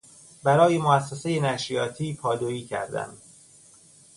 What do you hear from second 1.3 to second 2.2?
نشریاتی